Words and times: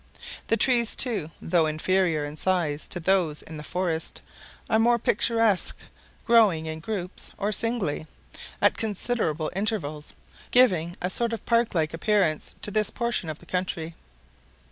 The 0.47 0.57
trees, 0.57 0.95
too, 0.95 1.29
though 1.39 1.67
inferior 1.67 2.25
in 2.25 2.35
size 2.35 2.87
to 2.87 2.99
those 2.99 3.43
in 3.43 3.57
the 3.57 3.63
forests, 3.63 4.19
are 4.67 4.79
more 4.79 4.97
picturesque, 4.97 5.77
growing 6.25 6.65
in 6.65 6.79
groups 6.79 7.29
or 7.37 7.51
singly, 7.51 8.07
at 8.63 8.79
considerable 8.79 9.51
intervals, 9.55 10.15
giving 10.49 10.95
a 11.03 11.11
sort 11.11 11.33
of 11.33 11.45
park 11.45 11.75
like 11.75 11.93
appearance 11.93 12.55
to 12.63 12.71
this 12.71 12.89
portion 12.89 13.29
of 13.29 13.37
the 13.37 13.45
country. 13.45 13.93